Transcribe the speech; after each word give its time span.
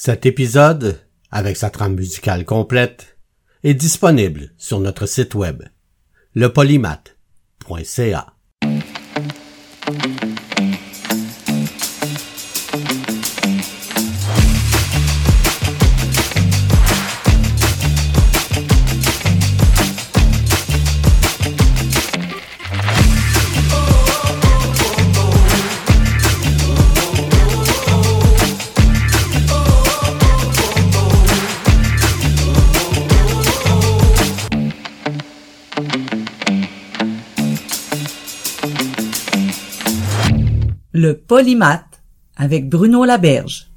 Cet 0.00 0.26
épisode, 0.26 1.00
avec 1.32 1.56
sa 1.56 1.70
trame 1.70 1.96
musicale 1.96 2.44
complète, 2.44 3.18
est 3.64 3.74
disponible 3.74 4.54
sur 4.56 4.78
notre 4.78 5.06
site 5.06 5.34
web, 5.34 5.64
lepolymath.ca. 6.36 8.37
Le 41.00 41.16
polymath 41.16 42.02
avec 42.36 42.68
Bruno 42.68 43.04
Laberge. 43.04 43.68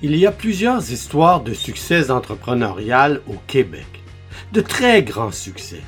Il 0.00 0.14
y 0.14 0.28
a 0.28 0.30
plusieurs 0.30 0.92
histoires 0.92 1.42
de 1.42 1.54
succès 1.54 2.12
entrepreneurial 2.12 3.20
au 3.26 3.34
Québec. 3.48 3.88
De 4.52 4.60
très 4.60 5.02
grands 5.02 5.32
succès. 5.32 5.80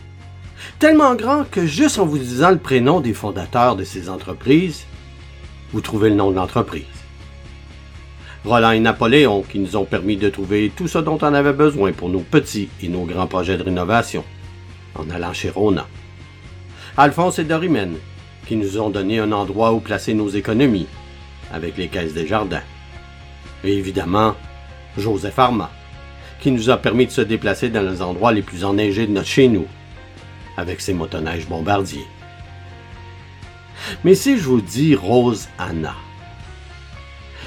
Tellement 0.81 1.15
grands 1.15 1.45
que 1.45 1.65
juste 1.65 2.01
en 2.01 2.05
vous 2.05 2.19
disant 2.19 2.51
le 2.51 2.59
prénom 2.59 3.01
des 3.01 3.15
fondateurs 3.15 3.77
de 3.77 3.85
ces 3.85 4.09
entreprises, 4.09 4.85
vous 5.73 5.81
trouvez 5.81 6.11
le 6.11 6.17
nom 6.17 6.33
de 6.33 6.37
l'entreprise. 6.37 6.83
Roland 8.45 8.73
et 8.73 8.81
Napoléon 8.81 9.43
qui 9.43 9.61
nous 9.61 9.77
ont 9.77 9.85
permis 9.85 10.17
de 10.17 10.29
trouver 10.29 10.73
tout 10.75 10.89
ce 10.89 10.99
dont 10.99 11.19
on 11.23 11.35
avait 11.35 11.53
besoin 11.53 11.93
pour 11.93 12.09
nos 12.09 12.23
petits 12.23 12.69
et 12.83 12.89
nos 12.89 13.05
grands 13.05 13.29
projets 13.29 13.57
de 13.57 13.63
rénovation, 13.63 14.25
en 14.95 15.11
allant 15.11 15.33
chez 15.33 15.51
Rona. 15.51 15.87
Alphonse 16.97 17.39
et 17.39 17.45
Dorimène 17.45 17.97
qui 18.47 18.57
nous 18.57 18.79
ont 18.79 18.91
donné 18.91 19.19
un 19.19 19.33
endroit 19.33 19.73
où 19.73 19.81
placer 19.81 20.15
nos 20.15 20.29
économies, 20.29 20.89
avec 21.53 21.77
les 21.77 21.89
caisses 21.89 22.15
des 22.15 22.27
jardins. 22.27 22.63
Et 23.65 23.73
évidemment, 23.73 24.35
Joseph 24.99 25.39
Armand, 25.39 25.71
qui 26.41 26.51
nous 26.51 26.71
a 26.71 26.77
permis 26.77 27.07
de 27.07 27.13
se 27.13 27.21
déplacer 27.21 27.69
dans 27.69 27.89
les 27.89 28.03
endroits 28.03 28.33
les 28.33 28.43
plus 28.43 28.65
enneigés 28.65 29.07
de 29.07 29.13
notre 29.13 29.29
chez 29.29 29.49
nous, 29.49 29.67
avec 30.57 30.81
ses 30.81 30.93
motoneiges 30.93 31.47
bombardiers. 31.47 32.07
Mais 34.05 34.15
si 34.15 34.39
je 34.39 34.45
vous 34.45 34.61
dis 34.61 34.95
Rose 34.95 35.49
Anna, 35.59 35.95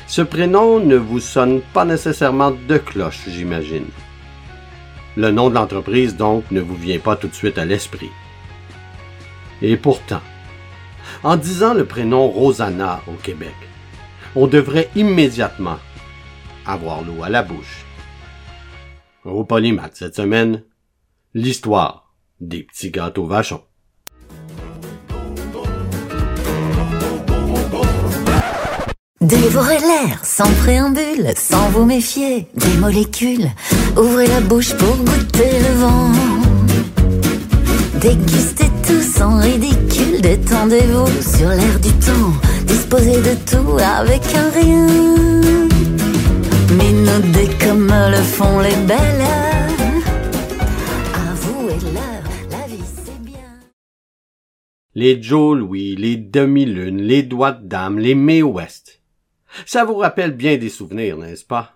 ce 0.07 0.21
prénom 0.21 0.79
ne 0.79 0.95
vous 0.95 1.19
sonne 1.19 1.61
pas 1.73 1.85
nécessairement 1.85 2.51
de 2.51 2.77
cloche, 2.77 3.21
j'imagine. 3.27 3.87
Le 5.17 5.31
nom 5.31 5.49
de 5.49 5.55
l'entreprise, 5.55 6.17
donc, 6.17 6.49
ne 6.51 6.59
vous 6.59 6.75
vient 6.75 6.99
pas 6.99 7.15
tout 7.15 7.27
de 7.27 7.33
suite 7.33 7.57
à 7.57 7.65
l'esprit. 7.65 8.09
Et 9.61 9.77
pourtant, 9.77 10.21
en 11.23 11.37
disant 11.37 11.73
le 11.73 11.85
prénom 11.85 12.27
Rosanna 12.27 13.01
au 13.07 13.13
Québec, 13.13 13.55
on 14.35 14.47
devrait 14.47 14.89
immédiatement 14.95 15.77
avoir 16.65 17.03
l'eau 17.03 17.23
à 17.23 17.29
la 17.29 17.43
bouche. 17.43 17.85
Au 19.23 19.43
Polymath 19.45 19.95
cette 19.95 20.15
semaine, 20.15 20.63
l'histoire 21.33 22.13
des 22.41 22.63
petits 22.63 22.91
gâteaux 22.91 23.25
vachons. 23.25 23.63
Dévorez 29.21 29.79
l'air 29.79 30.23
sans 30.23 30.51
préambule, 30.61 31.31
sans 31.37 31.69
vous 31.69 31.85
méfier 31.85 32.47
des 32.53 32.77
molécules. 32.79 33.49
Ouvrez 33.97 34.27
la 34.27 34.41
bouche 34.41 34.73
pour 34.75 34.95
goûter 34.97 35.51
le 35.67 35.73
vent. 35.79 36.11
Dégustez 38.01 38.69
tout 38.85 39.01
sans 39.01 39.39
ridicule, 39.39 40.19
détendez-vous 40.21 41.07
sur 41.21 41.47
l'air 41.47 41.79
du 41.79 41.91
temps. 41.93 42.33
Disposez 42.67 43.21
de 43.21 43.35
tout 43.49 43.77
avec 43.79 44.21
un 44.35 44.49
rien. 44.49 44.87
Minaudez 46.77 47.49
comme 47.65 47.87
le 47.87 48.17
font 48.17 48.59
les 48.59 48.75
belles. 48.85 49.25
L'heure, 51.93 52.23
la 52.51 52.67
vie 52.67 52.83
c'est 53.05 53.21
bien. 53.23 53.59
Les 54.93 55.21
Joe 55.23 55.57
Louis, 55.57 55.95
les 55.95 56.17
demi-lunes, 56.17 57.01
les 57.01 57.23
doigts 57.23 57.53
de 57.53 57.65
dame, 57.65 57.97
les 57.97 58.13
May 58.13 58.43
West. 58.43 59.01
Ça 59.65 59.85
vous 59.85 59.95
rappelle 59.95 60.35
bien 60.35 60.57
des 60.57 60.69
souvenirs, 60.69 61.17
n'est-ce 61.17 61.45
pas? 61.45 61.73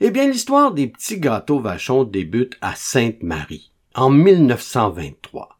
Eh 0.00 0.10
bien, 0.10 0.26
l'histoire 0.26 0.72
des 0.72 0.88
petits 0.88 1.20
gâteaux 1.20 1.60
vachons 1.60 2.04
débute 2.04 2.56
à 2.60 2.74
Sainte-Marie, 2.74 3.72
en 3.94 4.10
1923, 4.10 5.58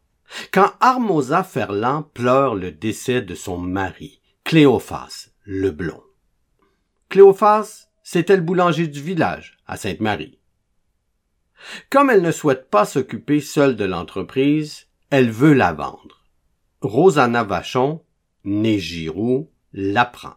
quand 0.51 0.71
Armosa 0.79 1.43
Ferland 1.43 2.03
pleure 2.13 2.55
le 2.55 2.71
décès 2.71 3.21
de 3.21 3.35
son 3.35 3.57
mari, 3.57 4.21
Cléophas 4.43 5.29
le 5.43 5.71
blond. 5.71 6.03
Cléophas, 7.09 7.87
c'était 8.03 8.35
le 8.35 8.41
boulanger 8.41 8.87
du 8.87 9.01
village, 9.01 9.57
à 9.65 9.77
Sainte-Marie. 9.77 10.39
Comme 11.89 12.09
elle 12.09 12.21
ne 12.21 12.31
souhaite 12.31 12.69
pas 12.69 12.85
s'occuper 12.85 13.39
seule 13.39 13.75
de 13.75 13.85
l'entreprise, 13.85 14.87
elle 15.09 15.31
veut 15.31 15.53
la 15.53 15.73
vendre. 15.73 16.25
Rosanna 16.81 17.43
Vachon, 17.43 18.03
née 18.43 18.79
Giroux, 18.79 19.49
l'apprend 19.73 20.35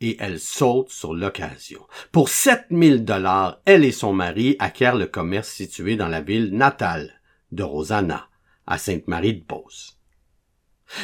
et 0.00 0.16
elle 0.20 0.40
saute 0.40 0.90
sur 0.90 1.14
l'occasion. 1.14 1.86
Pour 2.12 2.28
7000 2.28 3.04
dollars, 3.04 3.60
elle 3.64 3.84
et 3.84 3.92
son 3.92 4.12
mari 4.12 4.56
acquièrent 4.58 4.96
le 4.96 5.06
commerce 5.06 5.48
situé 5.48 5.96
dans 5.96 6.08
la 6.08 6.20
ville 6.20 6.54
natale 6.54 7.20
de 7.52 7.62
Rosanna, 7.62 8.28
à 8.66 8.78
Sainte-Marie-de-Beauce. 8.78 9.98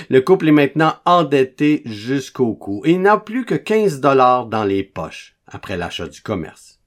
Le 0.09 0.21
couple 0.21 0.49
est 0.49 0.53
maintenant 0.53 0.97
endetté 1.05 1.83
jusqu'au 1.85 2.55
cou 2.55 2.83
et 2.85 2.97
n'a 2.97 3.19
plus 3.19 3.45
que 3.45 3.55
15 3.55 4.01
dollars 4.01 4.47
dans 4.47 4.65
les 4.65 4.83
poches 4.83 5.37
après 5.47 5.77
l'achat 5.77 6.09
du 6.09 6.21
commerce. 6.21 6.81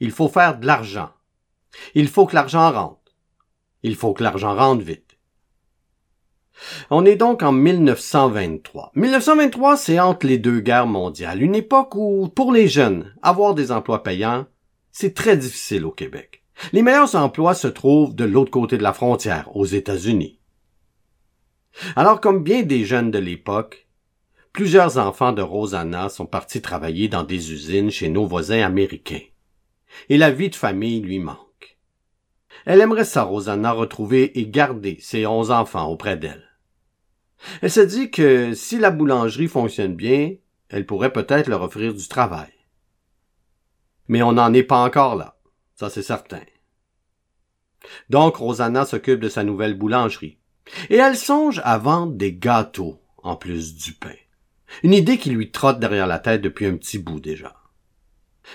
Il 0.00 0.10
faut 0.10 0.28
faire 0.28 0.58
de 0.58 0.66
l'argent. 0.66 1.10
Il 1.94 2.08
faut 2.08 2.26
que 2.26 2.34
l'argent 2.34 2.70
rentre. 2.70 3.00
Il 3.82 3.96
faut 3.96 4.12
que 4.12 4.22
l'argent 4.22 4.54
rentre 4.54 4.84
vite. 4.84 5.03
On 6.90 7.04
est 7.04 7.16
donc 7.16 7.42
en 7.42 7.52
1923. 7.52 8.92
1923, 8.94 9.76
c'est 9.76 10.00
entre 10.00 10.26
les 10.26 10.38
deux 10.38 10.60
guerres 10.60 10.86
mondiales, 10.86 11.42
une 11.42 11.54
époque 11.54 11.94
où, 11.94 12.28
pour 12.28 12.52
les 12.52 12.68
jeunes, 12.68 13.12
avoir 13.22 13.54
des 13.54 13.72
emplois 13.72 14.02
payants, 14.02 14.46
c'est 14.92 15.14
très 15.14 15.36
difficile 15.36 15.84
au 15.84 15.90
Québec. 15.90 16.44
Les 16.72 16.82
meilleurs 16.82 17.16
emplois 17.16 17.54
se 17.54 17.68
trouvent 17.68 18.14
de 18.14 18.24
l'autre 18.24 18.50
côté 18.50 18.78
de 18.78 18.82
la 18.82 18.92
frontière, 18.92 19.54
aux 19.56 19.66
États-Unis. 19.66 20.38
Alors, 21.96 22.20
comme 22.20 22.44
bien 22.44 22.62
des 22.62 22.84
jeunes 22.84 23.10
de 23.10 23.18
l'époque, 23.18 23.88
plusieurs 24.52 24.98
enfants 24.98 25.32
de 25.32 25.42
Rosanna 25.42 26.08
sont 26.08 26.26
partis 26.26 26.62
travailler 26.62 27.08
dans 27.08 27.24
des 27.24 27.52
usines 27.52 27.90
chez 27.90 28.08
nos 28.08 28.26
voisins 28.26 28.62
américains. 28.62 29.22
Et 30.08 30.16
la 30.16 30.30
vie 30.30 30.50
de 30.50 30.54
famille 30.54 31.00
lui 31.00 31.18
manque. 31.18 31.43
Elle 32.64 32.80
aimerait 32.80 33.04
ça, 33.04 33.22
Rosanna, 33.22 33.72
retrouver 33.72 34.38
et 34.38 34.46
garder 34.46 34.98
ses 35.00 35.26
onze 35.26 35.50
enfants 35.50 35.86
auprès 35.88 36.16
d'elle. 36.16 36.44
Elle 37.60 37.70
se 37.70 37.80
dit 37.80 38.10
que 38.10 38.54
si 38.54 38.78
la 38.78 38.90
boulangerie 38.90 39.48
fonctionne 39.48 39.94
bien, 39.94 40.34
elle 40.68 40.86
pourrait 40.86 41.12
peut-être 41.12 41.48
leur 41.48 41.62
offrir 41.62 41.92
du 41.92 42.08
travail. 42.08 42.52
Mais 44.08 44.22
on 44.22 44.32
n'en 44.32 44.52
est 44.52 44.62
pas 44.62 44.82
encore 44.82 45.16
là, 45.16 45.36
ça 45.74 45.90
c'est 45.90 46.02
certain. 46.02 46.40
Donc 48.08 48.36
Rosanna 48.36 48.84
s'occupe 48.86 49.20
de 49.20 49.28
sa 49.28 49.44
nouvelle 49.44 49.76
boulangerie. 49.76 50.38
Et 50.88 50.96
elle 50.96 51.16
songe 51.16 51.60
à 51.64 51.76
vendre 51.76 52.14
des 52.14 52.32
gâteaux 52.32 53.02
en 53.22 53.36
plus 53.36 53.76
du 53.76 53.92
pain. 53.92 54.14
Une 54.82 54.94
idée 54.94 55.18
qui 55.18 55.30
lui 55.30 55.50
trotte 55.50 55.78
derrière 55.78 56.06
la 56.06 56.18
tête 56.18 56.40
depuis 56.40 56.66
un 56.66 56.76
petit 56.76 56.98
bout 56.98 57.20
déjà. 57.20 57.54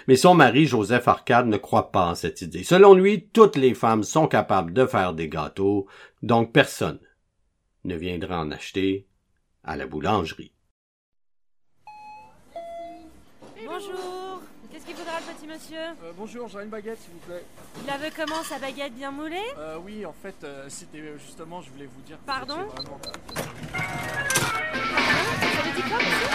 Mais 0.08 0.16
son 0.16 0.36
mari, 0.36 0.66
Joseph 0.66 1.08
Arcade, 1.08 1.48
ne 1.48 1.58
croit 1.58 1.92
pas 1.92 2.08
en 2.08 2.16
cette 2.16 2.42
idée. 2.42 2.64
Selon 2.64 2.94
lui, 2.94 3.28
toutes 3.34 3.56
les 3.56 3.74
femmes 3.74 4.04
sont 4.04 4.28
capables 4.28 4.74
de 4.74 4.86
faire 4.86 5.14
des 5.14 5.30
gâteaux, 5.30 5.88
donc 6.22 6.52
personne 6.52 7.00
ne 7.86 7.96
viendra 7.96 8.40
en 8.40 8.52
acheter 8.52 9.08
à 9.64 9.76
la 9.76 9.88
boulangerie. 9.88 10.54
Bonjour, 13.66 14.42
qu'est-ce 14.72 14.86
qu'il 14.86 14.96
faudra 14.96 15.14
le 15.20 15.34
petit 15.34 15.48
monsieur 15.48 15.78
Euh, 16.04 16.12
bonjour, 16.18 16.48
j'aurais 16.48 16.64
une 16.64 16.70
baguette 16.70 16.98
s'il 17.00 17.14
vous 17.14 17.20
plaît. 17.20 17.44
Il 17.82 17.88
la 17.88 17.98
veut 17.98 18.10
comment 18.16 18.42
sa 18.44 18.58
baguette 18.60 18.94
bien 18.96 19.12
moulée 19.12 19.36
Euh, 19.58 19.78
oui, 19.84 20.06
en 20.06 20.14
fait, 20.14 20.36
euh, 20.44 20.66
c'était 20.70 21.02
justement, 21.20 21.62
je 21.62 21.70
voulais 21.72 21.86
vous 21.86 22.02
dire. 22.02 22.18
que 22.18 22.26
Pardon 22.26 22.68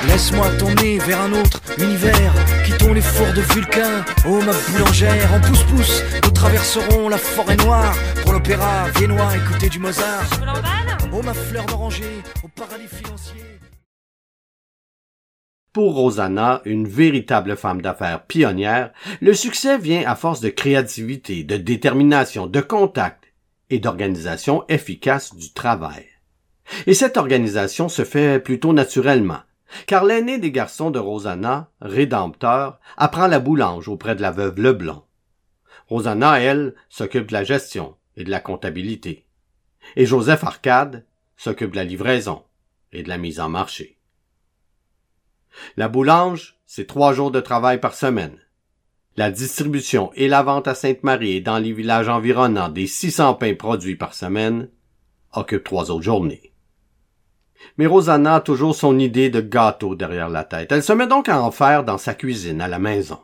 Laisse-moi 0.08 0.48
t'emmener 0.58 0.98
vers 0.98 1.20
un 1.20 1.32
autre 1.32 1.60
univers. 1.78 2.32
Quittons 2.64 2.92
les 2.92 3.00
fours 3.00 3.32
de 3.32 3.40
Vulcain. 3.40 4.04
Oh 4.26 4.40
ma 4.40 4.52
boulangère, 4.52 5.32
en 5.32 5.40
pouce-pouce, 5.40 6.02
nous 6.24 6.30
traverserons 6.30 7.08
la 7.08 7.18
forêt 7.18 7.56
noire 7.56 7.94
pour 8.22 8.32
l'opéra 8.32 8.88
viennois, 8.96 9.36
écouter 9.36 9.68
du 9.68 9.78
Mozart. 9.78 10.28
Oh 11.12 11.22
ma 11.22 11.34
fleur 11.34 11.64
d'oranger, 11.66 12.22
au 12.42 12.48
paradis 12.48 12.88
financier. 12.88 13.40
Pour 15.72 15.96
Rosanna, 15.96 16.62
une 16.64 16.86
véritable 16.86 17.56
femme 17.56 17.82
d'affaires 17.82 18.26
pionnière, 18.26 18.92
le 19.20 19.34
succès 19.34 19.76
vient 19.76 20.04
à 20.06 20.14
force 20.14 20.40
de 20.40 20.48
créativité, 20.48 21.42
de 21.42 21.56
détermination, 21.56 22.46
de 22.46 22.60
contact 22.60 23.24
et 23.70 23.80
d'organisation 23.80 24.64
efficace 24.68 25.34
du 25.34 25.52
travail. 25.52 26.13
Et 26.86 26.94
cette 26.94 27.16
organisation 27.16 27.88
se 27.88 28.04
fait 28.04 28.40
plutôt 28.40 28.72
naturellement, 28.72 29.40
car 29.86 30.04
l'aîné 30.04 30.38
des 30.38 30.50
garçons 30.50 30.90
de 30.90 30.98
Rosanna, 30.98 31.70
rédempteur, 31.80 32.78
apprend 32.96 33.26
la 33.26 33.40
boulange 33.40 33.88
auprès 33.88 34.14
de 34.14 34.22
la 34.22 34.30
veuve 34.30 34.60
Leblond. 34.60 35.02
Rosanna, 35.88 36.40
elle, 36.40 36.74
s'occupe 36.88 37.28
de 37.28 37.32
la 37.32 37.44
gestion 37.44 37.96
et 38.16 38.24
de 38.24 38.30
la 38.30 38.40
comptabilité. 38.40 39.26
Et 39.96 40.06
Joseph 40.06 40.44
Arcade 40.44 41.04
s'occupe 41.36 41.72
de 41.72 41.76
la 41.76 41.84
livraison 41.84 42.42
et 42.92 43.02
de 43.02 43.08
la 43.08 43.18
mise 43.18 43.40
en 43.40 43.48
marché. 43.48 43.98
La 45.76 45.88
boulange, 45.88 46.56
c'est 46.66 46.86
trois 46.86 47.12
jours 47.12 47.30
de 47.30 47.40
travail 47.40 47.80
par 47.80 47.94
semaine. 47.94 48.38
La 49.16 49.30
distribution 49.30 50.10
et 50.14 50.26
la 50.26 50.42
vente 50.42 50.66
à 50.66 50.74
Sainte-Marie 50.74 51.36
et 51.36 51.40
dans 51.40 51.58
les 51.58 51.72
villages 51.72 52.08
environnants 52.08 52.68
des 52.68 52.86
600 52.86 53.34
pains 53.34 53.54
produits 53.54 53.96
par 53.96 54.14
semaine 54.14 54.68
occupent 55.32 55.64
trois 55.64 55.90
autres 55.90 56.02
journées. 56.02 56.53
Mais 57.76 57.86
Rosanna 57.86 58.36
a 58.36 58.40
toujours 58.40 58.74
son 58.74 58.98
idée 58.98 59.30
de 59.30 59.40
gâteau 59.40 59.94
derrière 59.94 60.28
la 60.28 60.44
tête. 60.44 60.72
Elle 60.72 60.82
se 60.82 60.92
met 60.92 61.06
donc 61.06 61.28
à 61.28 61.42
en 61.42 61.50
faire 61.50 61.84
dans 61.84 61.98
sa 61.98 62.14
cuisine 62.14 62.60
à 62.60 62.68
la 62.68 62.78
maison. 62.78 63.18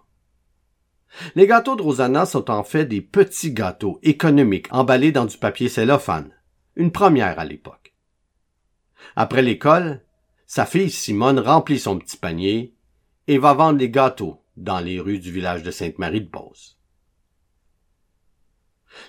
Les 1.34 1.46
gâteaux 1.46 1.76
de 1.76 1.82
Rosanna 1.82 2.26
sont 2.26 2.50
en 2.50 2.62
fait 2.62 2.84
des 2.84 3.00
petits 3.00 3.52
gâteaux 3.52 3.98
économiques 4.02 4.68
emballés 4.70 5.12
dans 5.12 5.24
du 5.24 5.36
papier 5.36 5.68
cellophane. 5.68 6.30
Une 6.76 6.92
première 6.92 7.38
à 7.38 7.44
l'époque. 7.44 7.94
Après 9.16 9.42
l'école, 9.42 10.02
sa 10.46 10.66
fille 10.66 10.90
Simone 10.90 11.38
remplit 11.38 11.78
son 11.78 11.98
petit 11.98 12.16
panier 12.16 12.74
et 13.26 13.38
va 13.38 13.54
vendre 13.54 13.78
les 13.78 13.90
gâteaux 13.90 14.42
dans 14.56 14.80
les 14.80 15.00
rues 15.00 15.18
du 15.18 15.30
village 15.30 15.62
de 15.62 15.70
Sainte-Marie-de-Beauce. 15.70 16.79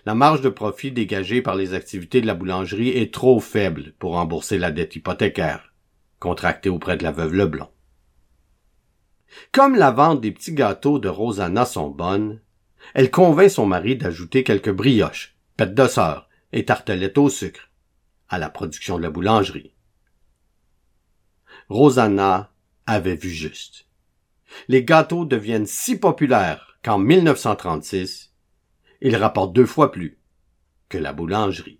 La 0.05 0.15
marge 0.15 0.41
de 0.41 0.49
profit 0.49 0.91
dégagée 0.91 1.41
par 1.41 1.55
les 1.55 1.73
activités 1.73 2.21
de 2.21 2.27
la 2.27 2.33
boulangerie 2.33 2.89
est 2.89 3.13
trop 3.13 3.39
faible 3.39 3.93
pour 3.99 4.13
rembourser 4.13 4.57
la 4.57 4.71
dette 4.71 4.95
hypothécaire 4.95 5.71
contractée 6.21 6.69
auprès 6.69 6.97
de 6.97 7.03
la 7.03 7.11
veuve 7.11 7.33
Leblond. 7.33 7.69
Comme 9.51 9.75
la 9.75 9.91
vente 9.91 10.21
des 10.21 10.31
petits 10.31 10.53
gâteaux 10.53 10.99
de 10.99 11.09
Rosanna 11.09 11.65
sont 11.65 11.89
bonnes, 11.89 12.39
elle 12.93 13.11
convainc 13.11 13.49
son 13.49 13.65
mari 13.65 13.95
d'ajouter 13.95 14.43
quelques 14.43 14.71
brioches, 14.71 15.35
pâtes 15.57 15.73
de 15.73 15.87
et 16.53 16.65
tartelettes 16.65 17.17
au 17.17 17.29
sucre 17.29 17.69
à 18.29 18.37
la 18.37 18.49
production 18.49 18.97
de 18.97 19.03
la 19.03 19.09
boulangerie. 19.09 19.73
Rosanna 21.69 22.51
avait 22.85 23.15
vu 23.15 23.29
juste. 23.29 23.87
Les 24.67 24.83
gâteaux 24.83 25.25
deviennent 25.25 25.65
si 25.65 25.97
populaires 25.97 26.77
qu'en 26.83 26.97
1936, 26.97 28.30
ils 29.01 29.15
rapportent 29.15 29.53
deux 29.53 29.65
fois 29.65 29.91
plus 29.91 30.17
que 30.89 30.97
la 30.97 31.13
boulangerie. 31.13 31.79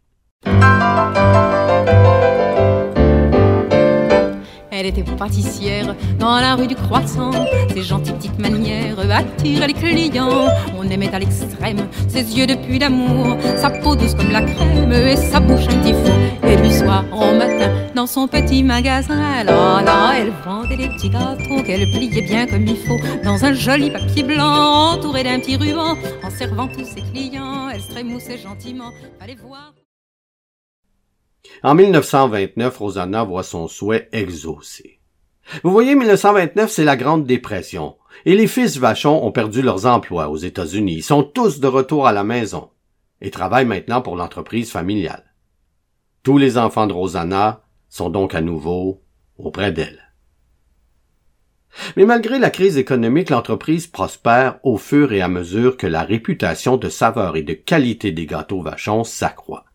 Était 4.91 5.03
pâtissière 5.03 5.95
dans 6.19 6.41
la 6.41 6.55
rue 6.55 6.67
du 6.67 6.75
Croissant. 6.75 7.31
Ses 7.73 7.81
gentilles 7.81 8.11
petites 8.11 8.39
manières 8.39 8.99
attiraient 9.09 9.67
les 9.67 9.73
clients. 9.73 10.49
On 10.77 10.83
aimait 10.83 11.13
à 11.15 11.19
l'extrême 11.19 11.87
ses 12.09 12.37
yeux 12.37 12.45
depuis 12.45 12.77
l'amour, 12.77 13.37
sa 13.55 13.69
peau 13.69 13.95
douce 13.95 14.13
comme 14.15 14.31
la 14.31 14.41
crème 14.41 14.91
et 14.91 15.15
sa 15.15 15.39
bouche 15.39 15.63
un 15.69 15.79
petit 15.79 15.93
fou. 15.93 16.11
Et 16.45 16.57
du 16.57 16.73
soir 16.73 17.05
au 17.13 17.33
matin, 17.33 17.71
dans 17.95 18.05
son 18.05 18.27
petit 18.27 18.63
magasin, 18.63 19.17
elle 19.39 20.33
vendait 20.43 20.75
les 20.75 20.89
petits 20.89 21.09
gâteaux 21.09 21.63
qu'elle 21.63 21.89
pliait 21.91 22.27
bien 22.27 22.45
comme 22.45 22.67
il 22.67 22.75
faut 22.75 22.99
dans 23.23 23.45
un 23.45 23.53
joli 23.53 23.91
papier 23.91 24.23
blanc 24.23 24.91
entouré 24.95 25.23
d'un 25.23 25.39
petit 25.39 25.55
ruban. 25.55 25.95
En 26.21 26.29
servant 26.29 26.67
tous 26.67 26.83
ses 26.83 27.01
clients, 27.13 27.69
elle 27.73 27.79
se 27.79 27.91
trémoussait 27.91 28.39
gentiment. 28.39 28.91
Fallait 29.17 29.37
voir. 29.41 29.71
En 31.63 31.75
1929, 31.75 32.77
Rosanna 32.77 33.23
voit 33.23 33.43
son 33.43 33.67
souhait 33.67 34.09
exaucé. 34.11 34.99
Vous 35.63 35.71
voyez, 35.71 35.95
1929, 35.95 36.71
c'est 36.71 36.83
la 36.83 36.95
Grande 36.95 37.25
Dépression, 37.25 37.97
et 38.25 38.35
les 38.35 38.47
fils 38.47 38.77
Vachon 38.77 39.25
ont 39.25 39.31
perdu 39.31 39.61
leurs 39.61 39.85
emplois 39.85 40.29
aux 40.29 40.37
États-Unis. 40.37 40.95
Ils 40.97 41.03
sont 41.03 41.23
tous 41.23 41.59
de 41.59 41.67
retour 41.67 42.07
à 42.07 42.13
la 42.13 42.23
maison, 42.23 42.69
et 43.21 43.31
travaillent 43.31 43.65
maintenant 43.65 44.01
pour 44.01 44.15
l'entreprise 44.15 44.71
familiale. 44.71 45.33
Tous 46.23 46.37
les 46.37 46.57
enfants 46.57 46.87
de 46.87 46.93
Rosanna 46.93 47.63
sont 47.89 48.09
donc 48.09 48.35
à 48.35 48.41
nouveau 48.41 49.01
auprès 49.37 49.71
d'elle. 49.71 50.13
Mais 51.95 52.05
malgré 52.05 52.37
la 52.37 52.49
crise 52.49 52.77
économique, 52.77 53.29
l'entreprise 53.29 53.87
prospère 53.87 54.59
au 54.63 54.77
fur 54.77 55.13
et 55.13 55.21
à 55.21 55.27
mesure 55.27 55.77
que 55.77 55.87
la 55.87 56.03
réputation 56.03 56.77
de 56.77 56.89
saveur 56.89 57.37
et 57.37 57.43
de 57.43 57.53
qualité 57.53 58.11
des 58.11 58.25
gâteaux 58.25 58.61
Vachon 58.61 59.03
s'accroît. 59.03 59.65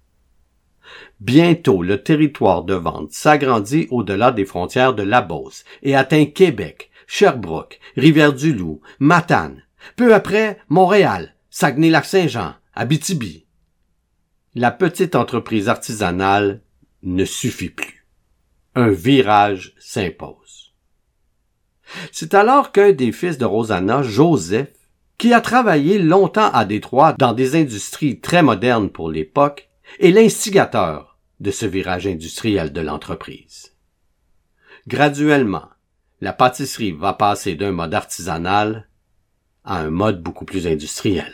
Bientôt, 1.21 1.83
le 1.83 2.03
territoire 2.03 2.63
de 2.65 2.75
vente 2.75 3.13
s'agrandit 3.13 3.89
au-delà 3.91 4.33
des 4.33 4.45
frontières 4.45 4.95
de 4.95 5.03
la 5.03 5.23
Beauce 5.23 5.65
et 5.83 5.97
atteint 5.97 6.27
Québec, 6.27 6.91
Sherbrooke, 7.07 7.81
Rivière-du-Loup, 7.97 8.81
Matane. 8.99 9.63
Peu 9.97 10.15
après, 10.15 10.59
Montréal, 10.69 11.35
Saguenay-Lac-Saint-Jean, 11.51 12.55
Abitibi. 12.75 13.47
La 14.55 14.71
petite 14.71 15.15
entreprise 15.15 15.69
artisanale 15.69 16.61
ne 17.03 17.25
suffit 17.25 17.71
plus. 17.71 18.07
Un 18.75 18.91
virage 18.91 19.75
s'impose. 19.79 20.75
C'est 22.13 22.35
alors 22.35 22.73
qu'un 22.73 22.93
des 22.93 23.13
fils 23.13 23.39
de 23.39 23.45
Rosanna, 23.45 24.03
Joseph, 24.03 24.73
qui 25.19 25.33
a 25.33 25.41
travaillé 25.41 25.99
longtemps 25.99 26.51
à 26.51 26.65
Détroit 26.65 27.15
dans 27.15 27.33
des 27.33 27.57
industries 27.57 28.21
très 28.21 28.43
modernes 28.43 28.91
pour 28.91 29.09
l'époque, 29.09 29.71
est 30.01 30.11
l'instigateur 30.11 31.19
de 31.41 31.51
ce 31.51 31.67
virage 31.67 32.07
industriel 32.07 32.73
de 32.73 32.81
l'entreprise. 32.81 33.75
Graduellement, 34.87 35.69
la 36.21 36.33
pâtisserie 36.33 36.93
va 36.93 37.13
passer 37.13 37.55
d'un 37.55 37.73
mode 37.73 37.95
artisanal 37.95 38.89
à 39.65 39.79
un 39.81 39.91
mode 39.91 40.23
beaucoup 40.23 40.45
plus 40.45 40.67
industriel. 40.67 41.33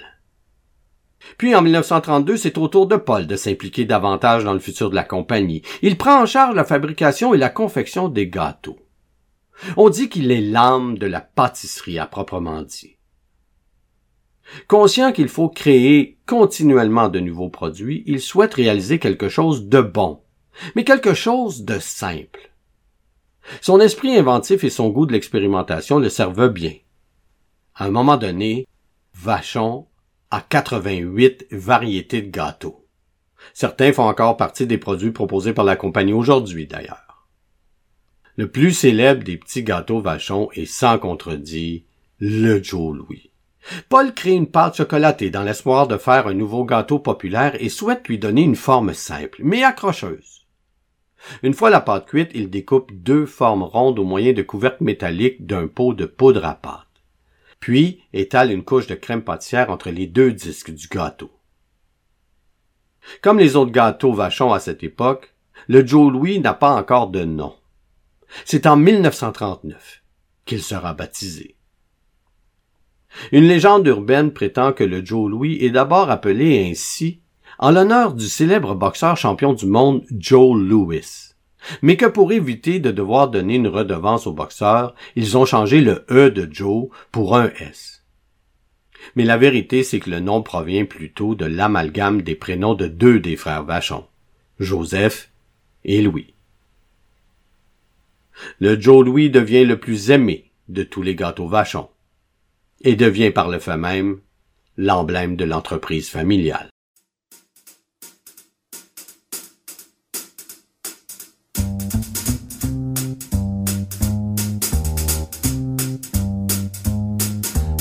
Puis 1.38 1.54
en 1.54 1.62
1932, 1.62 2.36
c'est 2.36 2.58
au 2.58 2.66
tour 2.68 2.86
de 2.86 2.96
Paul 2.96 3.26
de 3.26 3.36
s'impliquer 3.36 3.84
davantage 3.84 4.44
dans 4.44 4.54
le 4.54 4.58
futur 4.58 4.90
de 4.90 4.94
la 4.94 5.04
compagnie. 5.04 5.62
Il 5.82 5.96
prend 5.96 6.20
en 6.20 6.26
charge 6.26 6.56
la 6.56 6.64
fabrication 6.64 7.32
et 7.32 7.38
la 7.38 7.48
confection 7.50 8.08
des 8.08 8.28
gâteaux. 8.28 8.78
On 9.76 9.88
dit 9.88 10.08
qu'il 10.08 10.32
est 10.32 10.40
l'âme 10.40 10.98
de 10.98 11.06
la 11.06 11.20
pâtisserie 11.20 11.98
à 11.98 12.06
proprement 12.06 12.62
dit. 12.62 12.96
Conscient 14.68 15.12
qu'il 15.12 15.28
faut 15.28 15.48
créer 15.48 16.18
continuellement 16.26 17.08
de 17.08 17.20
nouveaux 17.20 17.48
produits, 17.48 18.02
il 18.06 18.20
souhaite 18.20 18.54
réaliser 18.54 18.98
quelque 18.98 19.28
chose 19.28 19.68
de 19.68 19.80
bon, 19.80 20.20
mais 20.74 20.84
quelque 20.84 21.14
chose 21.14 21.64
de 21.64 21.78
simple. 21.78 22.52
Son 23.60 23.80
esprit 23.80 24.16
inventif 24.16 24.64
et 24.64 24.70
son 24.70 24.88
goût 24.90 25.06
de 25.06 25.12
l'expérimentation 25.12 25.98
le 25.98 26.08
servent 26.08 26.48
bien. 26.48 26.74
À 27.74 27.86
un 27.86 27.90
moment 27.90 28.16
donné, 28.16 28.66
Vachon 29.14 29.86
a 30.30 30.40
88 30.40 31.46
variétés 31.50 32.22
de 32.22 32.30
gâteaux. 32.30 32.86
Certains 33.54 33.92
font 33.92 34.04
encore 34.04 34.36
partie 34.36 34.66
des 34.66 34.78
produits 34.78 35.10
proposés 35.10 35.52
par 35.52 35.64
la 35.64 35.76
compagnie 35.76 36.12
aujourd'hui 36.12 36.66
d'ailleurs. 36.66 37.26
Le 38.36 38.50
plus 38.50 38.72
célèbre 38.72 39.24
des 39.24 39.36
petits 39.36 39.62
gâteaux 39.62 40.00
Vachon 40.00 40.48
est 40.52 40.64
sans 40.66 40.98
contredit 40.98 41.84
le 42.18 42.62
Joe 42.62 42.96
Louis. 42.96 43.31
Paul 43.88 44.12
crée 44.12 44.32
une 44.32 44.50
pâte 44.50 44.76
chocolatée 44.76 45.30
dans 45.30 45.42
l'espoir 45.42 45.86
de 45.86 45.96
faire 45.96 46.26
un 46.26 46.34
nouveau 46.34 46.64
gâteau 46.64 46.98
populaire 46.98 47.54
et 47.60 47.68
souhaite 47.68 48.08
lui 48.08 48.18
donner 48.18 48.42
une 48.42 48.56
forme 48.56 48.92
simple, 48.92 49.40
mais 49.44 49.62
accrocheuse. 49.62 50.46
Une 51.42 51.54
fois 51.54 51.70
la 51.70 51.80
pâte 51.80 52.06
cuite, 52.06 52.30
il 52.34 52.50
découpe 52.50 52.92
deux 52.92 53.26
formes 53.26 53.62
rondes 53.62 53.98
au 53.98 54.04
moyen 54.04 54.32
de 54.32 54.42
couvercles 54.42 54.82
métalliques 54.84 55.46
d'un 55.46 55.68
pot 55.68 55.94
de 55.94 56.06
poudre 56.06 56.44
à 56.44 56.54
pâte. 56.54 56.86
Puis 57.60 58.02
étale 58.12 58.50
une 58.50 58.64
couche 58.64 58.88
de 58.88 58.96
crème 58.96 59.22
pâtissière 59.22 59.70
entre 59.70 59.90
les 59.90 60.08
deux 60.08 60.32
disques 60.32 60.72
du 60.72 60.88
gâteau. 60.88 61.30
Comme 63.20 63.38
les 63.38 63.56
autres 63.56 63.70
gâteaux 63.70 64.12
vachons 64.12 64.52
à 64.52 64.60
cette 64.60 64.82
époque, 64.82 65.34
le 65.68 65.86
Joe 65.86 66.12
Louis 66.12 66.40
n'a 66.40 66.54
pas 66.54 66.74
encore 66.74 67.08
de 67.08 67.24
nom. 67.24 67.54
C'est 68.44 68.66
en 68.66 68.76
1939 68.76 70.02
qu'il 70.44 70.62
sera 70.62 70.94
baptisé. 70.94 71.56
Une 73.30 73.46
légende 73.46 73.86
urbaine 73.86 74.32
prétend 74.32 74.72
que 74.72 74.84
le 74.84 75.04
Joe 75.04 75.30
Louis 75.30 75.58
est 75.60 75.70
d'abord 75.70 76.10
appelé 76.10 76.68
ainsi 76.70 77.20
en 77.58 77.70
l'honneur 77.70 78.14
du 78.14 78.26
célèbre 78.26 78.74
boxeur 78.74 79.16
champion 79.16 79.52
du 79.52 79.66
monde 79.66 80.04
Joe 80.10 80.58
Louis. 80.58 81.34
Mais 81.80 81.96
que 81.96 82.06
pour 82.06 82.32
éviter 82.32 82.80
de 82.80 82.90
devoir 82.90 83.28
donner 83.28 83.54
une 83.54 83.68
redevance 83.68 84.26
au 84.26 84.32
boxeur, 84.32 84.94
ils 85.14 85.36
ont 85.36 85.44
changé 85.44 85.80
le 85.80 86.04
E 86.10 86.30
de 86.30 86.48
Joe 86.50 86.88
pour 87.12 87.36
un 87.36 87.50
S. 87.60 88.04
Mais 89.14 89.24
la 89.24 89.36
vérité, 89.36 89.82
c'est 89.82 90.00
que 90.00 90.10
le 90.10 90.20
nom 90.20 90.42
provient 90.42 90.84
plutôt 90.84 91.34
de 91.34 91.44
l'amalgame 91.44 92.22
des 92.22 92.34
prénoms 92.34 92.74
de 92.74 92.86
deux 92.86 93.20
des 93.20 93.36
frères 93.36 93.64
Vachon, 93.64 94.06
Joseph 94.58 95.30
et 95.84 96.02
Louis. 96.02 96.34
le 98.58 98.80
Joe 98.80 99.04
Louis 99.04 99.30
devient 99.30 99.64
le 99.64 99.78
plus 99.78 100.10
aimé 100.10 100.50
de 100.68 100.82
tous 100.82 101.02
les 101.02 101.14
gâteaux 101.14 101.48
Vachon 101.48 101.88
et 102.82 102.96
devient 102.96 103.30
par 103.30 103.48
le 103.48 103.58
fait 103.58 103.76
même 103.76 104.18
l'emblème 104.76 105.36
de 105.36 105.44
l'entreprise 105.44 106.08
familiale. 106.08 106.68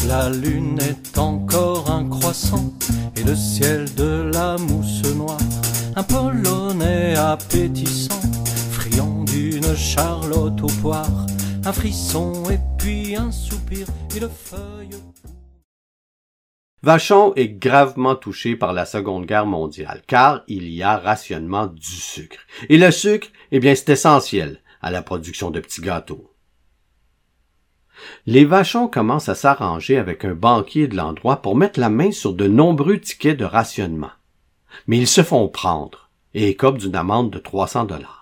La 0.08 0.30
lune 0.30 0.78
est 0.82 1.18
encore 1.18 1.90
un 1.90 2.08
croissant 2.10 2.74
et 3.16 3.24
le 3.24 3.36
ciel 3.36 3.86
de 3.96 4.30
la 4.34 4.58
mousse 4.58 5.04
noire. 5.16 5.38
Un 5.96 6.04
polonais 6.04 7.16
appétissant, 7.16 8.22
friand 8.72 9.24
d'une 9.24 9.74
charlotte 9.76 10.62
aux 10.62 10.82
poires. 10.82 11.26
Un 11.64 11.72
frisson 11.72 12.34
et 12.50 12.60
Vachon 16.82 17.34
est 17.36 17.50
gravement 17.50 18.16
touché 18.16 18.56
par 18.56 18.74
la 18.74 18.88
Seconde 18.88 19.28
Guerre 19.28 19.46
mondiale, 19.46 20.02
car 20.08 20.42
il 20.48 20.68
y 20.68 20.82
a 20.82 20.98
rationnement 20.98 21.68
du 21.68 21.84
sucre. 21.84 22.40
Et 22.70 22.80
le 22.80 22.90
sucre, 22.90 23.28
eh 23.52 23.60
bien, 23.60 23.76
c'est 23.76 23.90
essentiel 23.90 24.62
à 24.82 24.90
la 24.90 25.04
production 25.04 25.52
de 25.52 25.60
petits 25.60 25.82
gâteaux. 25.82 26.34
Les 28.26 28.46
Vachons 28.46 28.88
commencent 28.88 29.30
à 29.30 29.36
s'arranger 29.36 30.00
avec 30.00 30.26
un 30.26 30.34
banquier 30.34 30.88
de 30.88 30.96
l'endroit 30.96 31.44
pour 31.44 31.56
mettre 31.56 31.80
la 31.80 31.90
main 31.90 32.12
sur 32.12 32.34
de 32.34 32.48
nombreux 32.48 33.00
tickets 33.00 33.38
de 33.38 33.46
rationnement. 33.46 34.12
Mais 34.88 34.98
ils 34.98 35.08
se 35.08 35.22
font 35.22 35.48
prendre 35.50 36.10
et 36.34 36.50
écopent 36.50 36.80
d'une 36.80 36.96
amende 36.96 37.30
de 37.30 37.38
300 37.38 37.86
dollars. 37.86 38.21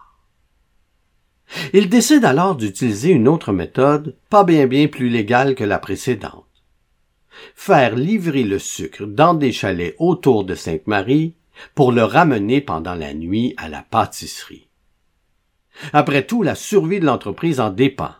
Ils 1.74 1.90
décident 1.90 2.28
alors 2.28 2.56
d'utiliser 2.56 3.10
une 3.10 3.28
autre 3.28 3.52
méthode, 3.52 4.16
pas 4.30 4.44
bien 4.44 4.68
bien 4.68 4.88
plus 4.88 5.10
légale 5.10 5.56
que 5.56 5.64
la 5.64 5.80
précédente. 5.80 6.46
Faire 7.56 7.96
livrer 7.96 8.44
le 8.44 8.60
sucre 8.60 9.06
dans 9.06 9.34
des 9.34 9.52
chalets 9.52 9.96
autour 9.98 10.44
de 10.44 10.56
Sainte-Marie 10.56 11.36
pour 11.76 11.92
le 11.92 12.04
ramener 12.04 12.62
pendant 12.62 12.96
la 12.96 13.14
nuit 13.14 13.54
à 13.58 13.70
la 13.70 13.82
pâtisserie. 13.82 14.70
Après 15.94 16.26
tout, 16.26 16.44
la 16.44 16.56
survie 16.56 17.00
de 17.00 17.06
l'entreprise 17.06 17.60
en 17.60 17.70
dépend 17.70 18.14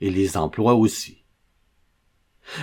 et 0.00 0.10
les 0.10 0.36
emplois 0.36 0.74
aussi. 0.74 1.24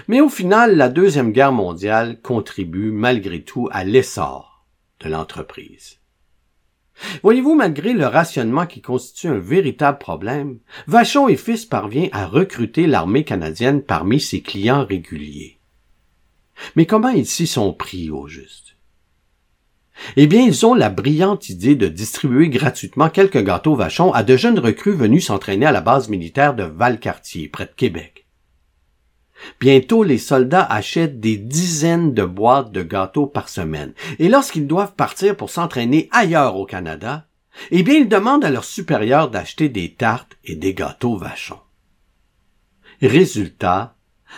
Mais 0.08 0.22
au 0.22 0.30
final, 0.30 0.78
la 0.78 0.90
Deuxième 0.90 1.32
Guerre 1.32 1.52
mondiale 1.52 2.22
contribue 2.22 2.92
malgré 2.92 3.44
tout 3.44 3.68
à 3.72 3.84
l'essor 3.84 4.66
de 5.02 5.10
l'entreprise. 5.10 6.00
Voyez-vous, 7.22 7.56
malgré 7.56 7.94
le 7.94 8.06
rationnement 8.06 8.66
qui 8.66 8.82
constitue 8.82 9.28
un 9.28 9.40
véritable 9.40 9.98
problème, 9.98 10.60
Vachon 10.88 11.28
et 11.28 11.36
Fils 11.36 11.66
parvient 11.66 12.10
à 12.12 12.26
recruter 12.26 12.88
l'armée 12.88 13.24
canadienne 13.24 13.82
parmi 13.82 14.20
ses 14.20 14.42
clients 14.42 14.86
réguliers. 14.86 15.60
Mais 16.76 16.86
comment 16.86 17.10
ils 17.10 17.26
s'y 17.26 17.48
sont 17.48 17.74
pris 17.74 18.10
au 18.10 18.28
juste? 18.28 18.76
Eh 20.16 20.28
bien, 20.28 20.42
ils 20.42 20.66
ont 20.66 20.74
la 20.74 20.90
brillante 20.90 21.50
idée 21.50 21.76
de 21.76 21.88
distribuer 21.88 22.50
gratuitement 22.50 23.10
quelques 23.10 23.44
gâteaux 23.44 23.76
vachons 23.76 24.12
à 24.12 24.24
de 24.24 24.36
jeunes 24.36 24.60
recrues 24.60 24.96
venus 24.96 25.28
s'entraîner 25.28 25.66
à 25.66 25.72
la 25.72 25.82
base 25.82 26.10
militaire 26.10 26.56
de 26.56 26.64
Valcartier, 26.64 27.48
près 27.48 27.66
de 27.66 27.72
Québec. 27.76 28.23
Bientôt, 29.60 30.04
les 30.04 30.18
soldats 30.18 30.66
achètent 30.66 31.20
des 31.20 31.38
dizaines 31.38 32.14
de 32.14 32.24
boîtes 32.24 32.72
de 32.72 32.84
gâteaux 32.84 33.28
par 33.28 33.50
semaine, 33.50 33.94
et 34.20 34.30
lorsqu'ils 34.30 34.68
doivent 34.68 34.96
partir 34.96 35.36
pour 35.36 35.50
s'entraîner 35.50 36.10
ailleurs 36.12 36.56
au 36.58 36.66
Canada, 36.66 37.28
eh 37.72 37.84
bien, 37.84 37.96
ils 37.96 38.10
demandent 38.10 38.46
à 38.46 38.50
leurs 38.50 38.64
supérieurs 38.64 39.30
d'acheter 39.30 39.70
des 39.70 39.94
tartes 39.94 40.38
et 40.44 40.56
des 40.56 40.74
gâteaux 40.74 41.18
vachons. 41.18 41.60
Résultat, 43.02 43.96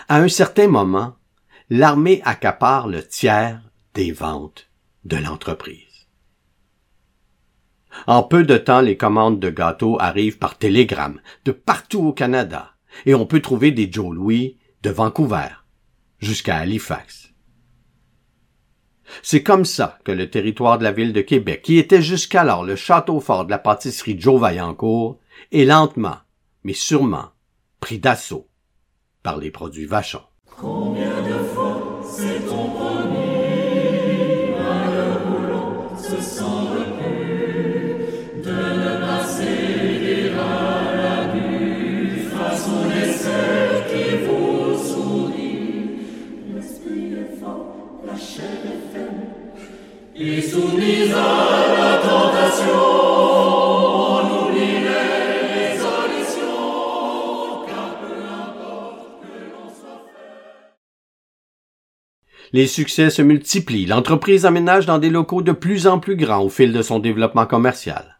à 0.07 0.17
un 0.17 0.27
certain 0.27 0.67
moment, 0.67 1.15
l'armée 1.69 2.21
accapare 2.25 2.87
le 2.87 3.05
tiers 3.05 3.61
des 3.93 4.11
ventes 4.11 4.69
de 5.05 5.17
l'entreprise. 5.17 5.79
En 8.07 8.23
peu 8.23 8.43
de 8.43 8.57
temps, 8.57 8.81
les 8.81 8.97
commandes 8.97 9.39
de 9.39 9.49
gâteaux 9.49 9.97
arrivent 9.99 10.37
par 10.37 10.57
télégramme 10.57 11.21
de 11.45 11.51
partout 11.51 12.05
au 12.07 12.13
Canada 12.13 12.73
et 13.05 13.15
on 13.15 13.25
peut 13.25 13.41
trouver 13.41 13.71
des 13.71 13.89
Joe 13.91 14.13
Louis 14.13 14.57
de 14.85 14.91
Vancouver 14.91 15.47
jusqu'à 16.19 16.57
Halifax. 16.57 17.33
C'est 19.23 19.41
comme 19.41 19.65
ça 19.65 19.97
que 20.03 20.11
le 20.11 20.29
territoire 20.29 20.77
de 20.77 20.83
la 20.83 20.91
ville 20.91 21.11
de 21.11 21.21
Québec, 21.21 21.63
qui 21.63 21.79
était 21.79 22.03
jusqu'alors 22.03 22.63
le 22.63 22.75
château 22.75 23.19
fort 23.19 23.45
de 23.45 23.49
la 23.49 23.57
pâtisserie 23.57 24.19
Joe 24.19 24.39
Vaillancourt, 24.39 25.17
est 25.51 25.65
lentement, 25.65 26.17
mais 26.63 26.73
sûrement, 26.73 27.31
pris 27.79 27.97
d'assaut 27.97 28.47
par 29.23 29.37
les 29.37 29.49
produits 29.49 29.87
vachons. 29.87 30.21
Les 62.53 62.67
succès 62.67 63.09
se 63.09 63.21
multiplient. 63.21 63.87
L'entreprise 63.87 64.45
aménage 64.45 64.85
dans 64.85 64.99
des 64.99 65.09
locaux 65.09 65.41
de 65.41 65.51
plus 65.51 65.85
en 65.85 65.99
plus 65.99 66.15
grands 66.15 66.43
au 66.43 66.49
fil 66.49 66.71
de 66.71 66.81
son 66.81 66.99
développement 66.99 67.45
commercial. 67.45 68.14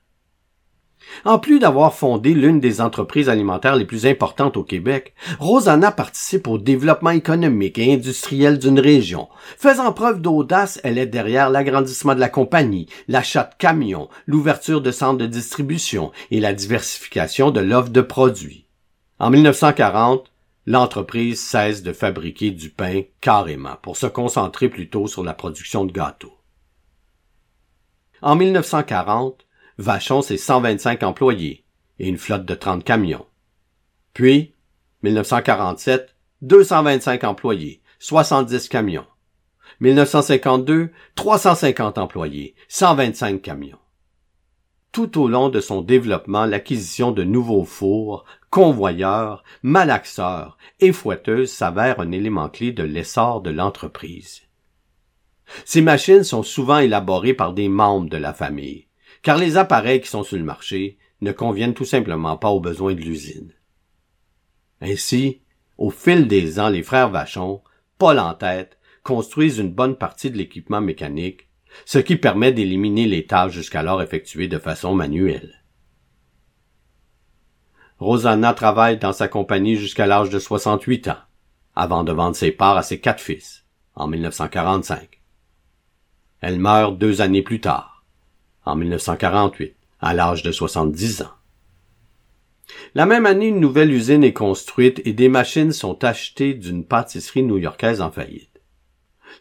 En 1.23 1.39
plus 1.39 1.59
d'avoir 1.59 1.93
fondé 1.93 2.33
l'une 2.33 2.59
des 2.59 2.81
entreprises 2.81 3.29
alimentaires 3.29 3.75
les 3.75 3.85
plus 3.85 4.05
importantes 4.05 4.57
au 4.57 4.63
Québec, 4.63 5.13
Rosanna 5.39 5.91
participe 5.91 6.47
au 6.47 6.57
développement 6.57 7.11
économique 7.11 7.77
et 7.77 7.93
industriel 7.93 8.59
d'une 8.59 8.79
région. 8.79 9.29
Faisant 9.57 9.93
preuve 9.93 10.21
d'audace, 10.21 10.79
elle 10.83 10.97
est 10.97 11.05
derrière 11.05 11.49
l'agrandissement 11.49 12.15
de 12.15 12.19
la 12.19 12.29
compagnie, 12.29 12.87
l'achat 13.07 13.43
de 13.43 13.55
camions, 13.57 14.09
l'ouverture 14.25 14.81
de 14.81 14.91
centres 14.91 15.19
de 15.19 15.25
distribution 15.25 16.11
et 16.31 16.39
la 16.39 16.53
diversification 16.53 17.51
de 17.51 17.61
l'offre 17.61 17.89
de 17.89 18.01
produits. 18.01 18.65
En 19.19 19.29
1940, 19.29 20.31
l'entreprise 20.65 21.39
cesse 21.39 21.83
de 21.83 21.93
fabriquer 21.93 22.51
du 22.51 22.69
pain 22.69 23.01
carrément 23.21 23.77
pour 23.81 23.97
se 23.97 24.07
concentrer 24.07 24.69
plutôt 24.69 25.07
sur 25.07 25.23
la 25.23 25.33
production 25.33 25.85
de 25.85 25.91
gâteaux. 25.91 26.37
En 28.21 28.35
1940, 28.35 29.44
Vachon, 29.77 30.21
c'est 30.21 30.37
125 30.37 31.03
employés 31.03 31.65
et 31.99 32.07
une 32.07 32.17
flotte 32.17 32.45
de 32.45 32.55
30 32.55 32.83
camions. 32.83 33.25
Puis, 34.13 34.53
1947, 35.03 36.15
225 36.41 37.23
employés, 37.23 37.81
70 37.99 38.69
camions. 38.69 39.05
1952, 39.81 40.91
350 41.15 41.97
employés, 41.97 42.55
125 42.69 43.41
camions. 43.41 43.79
Tout 44.91 45.19
au 45.21 45.27
long 45.27 45.49
de 45.49 45.59
son 45.59 45.81
développement, 45.81 46.45
l'acquisition 46.45 47.11
de 47.11 47.23
nouveaux 47.23 47.65
fours, 47.65 48.23
convoyeurs, 48.49 49.43
malaxeurs 49.61 50.57
et 50.79 50.93
fouetteuses 50.93 51.51
s'avère 51.51 51.99
un 51.99 52.13
élément 52.13 52.47
clé 52.47 52.71
de 52.71 52.83
l'essor 52.83 53.41
de 53.41 53.49
l'entreprise. 53.49 54.43
Ces 55.65 55.81
machines 55.81 56.23
sont 56.23 56.43
souvent 56.43 56.79
élaborées 56.79 57.33
par 57.33 57.53
des 57.53 57.67
membres 57.67 58.09
de 58.09 58.17
la 58.17 58.33
famille, 58.33 58.84
car 59.25 59.39
les 59.39 59.57
appareils 59.57 60.01
qui 60.01 60.07
sont 60.07 60.23
sur 60.23 60.37
le 60.37 60.43
marché 60.43 60.99
ne 61.21 61.31
conviennent 61.31 61.73
tout 61.73 61.83
simplement 61.83 62.37
pas 62.37 62.49
aux 62.49 62.59
besoins 62.59 62.93
de 62.93 63.01
l'usine. 63.01 63.51
Ainsi, 64.81 65.41
au 65.79 65.89
fil 65.89 66.27
des 66.27 66.59
ans, 66.59 66.69
les 66.69 66.83
frères 66.83 67.09
Vachon, 67.09 67.63
Paul 67.97 68.19
en 68.19 68.35
tête, 68.35 68.77
construisent 69.01 69.57
une 69.57 69.73
bonne 69.73 69.95
partie 69.95 70.29
de 70.29 70.37
l'équipement 70.37 70.79
mécanique, 70.79 71.49
ce 71.85 71.97
qui 71.97 72.17
permet 72.17 72.51
d'éliminer 72.51 73.07
les 73.07 73.25
tâches 73.25 73.53
jusqu'alors 73.53 74.03
effectuées 74.03 74.47
de 74.47 74.59
façon 74.59 74.93
manuelle. 74.93 75.63
Rosanna 77.97 78.53
travaille 78.53 78.99
dans 78.99 79.13
sa 79.13 79.27
compagnie 79.27 79.75
jusqu'à 79.75 80.05
l'âge 80.05 80.29
de 80.29 80.37
68 80.37 81.07
ans, 81.07 81.17
avant 81.75 82.03
de 82.03 82.11
vendre 82.11 82.35
ses 82.35 82.51
parts 82.51 82.77
à 82.77 82.83
ses 82.83 82.99
quatre 82.99 83.21
fils, 83.21 83.65
en 83.95 84.07
1945. 84.07 85.19
Elle 86.41 86.59
meurt 86.59 86.99
deux 86.99 87.21
années 87.21 87.41
plus 87.41 87.59
tard 87.59 87.94
en 88.65 88.75
1948, 88.75 89.75
à 90.01 90.13
l'âge 90.13 90.43
de 90.43 90.51
70 90.51 91.21
ans. 91.23 91.31
La 92.93 93.05
même 93.05 93.25
année, 93.25 93.47
une 93.47 93.59
nouvelle 93.59 93.91
usine 93.91 94.23
est 94.23 94.33
construite 94.33 95.01
et 95.05 95.13
des 95.13 95.29
machines 95.29 95.71
sont 95.71 96.03
achetées 96.03 96.53
d'une 96.53 96.85
pâtisserie 96.85 97.43
new-yorkaise 97.43 98.01
en 98.01 98.11
faillite. 98.11 98.61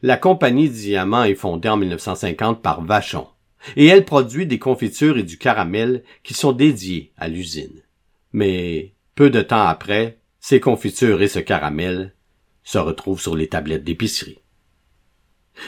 La 0.02 0.16
compagnie 0.16 0.68
Diamant 0.68 1.24
est 1.24 1.34
fondée 1.34 1.68
en 1.68 1.76
1950 1.76 2.62
par 2.62 2.82
Vachon, 2.84 3.28
et 3.76 3.86
elle 3.86 4.04
produit 4.04 4.46
des 4.46 4.58
confitures 4.58 5.18
et 5.18 5.22
du 5.22 5.38
caramel 5.38 6.02
qui 6.22 6.34
sont 6.34 6.52
dédiés 6.52 7.12
à 7.16 7.28
l'usine. 7.28 7.82
Mais 8.32 8.92
Peu 9.14 9.30
de 9.30 9.42
temps 9.42 9.66
après, 9.66 10.18
ces 10.40 10.60
confitures 10.60 11.22
et 11.22 11.28
ce 11.28 11.38
caramel 11.38 12.12
se 12.64 12.78
retrouvent 12.78 13.20
sur 13.20 13.36
les 13.36 13.46
tablettes 13.46 13.84
d'épicerie. 13.84 14.40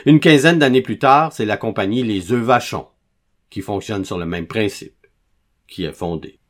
Une 0.05 0.19
quinzaine 0.19 0.59
d'années 0.59 0.83
plus 0.83 0.99
tard, 0.99 1.33
c'est 1.33 1.45
la 1.45 1.57
compagnie 1.57 2.03
Les 2.03 2.33
œufs 2.33 2.43
Vachon, 2.43 2.87
qui 3.51 3.61
fonctionne 3.61 4.05
sur 4.05 4.19
le 4.19 4.27
même 4.27 4.47
principe, 4.47 5.07
qui 5.67 5.85
est 5.85 5.93
fondée. 5.93 6.41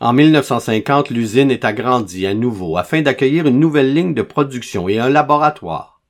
En 0.00 0.12
1950, 0.12 1.10
l'usine 1.10 1.50
est 1.50 1.64
agrandie 1.64 2.26
à 2.26 2.34
nouveau 2.34 2.76
afin 2.76 3.02
d'accueillir 3.02 3.46
une 3.46 3.60
nouvelle 3.60 3.94
ligne 3.94 4.14
de 4.14 4.22
production 4.22 4.88
et 4.88 4.98
un 4.98 5.08
laboratoire. 5.08 6.02